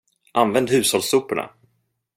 Använd 0.31 0.69
hushållssoporna! 0.69 1.49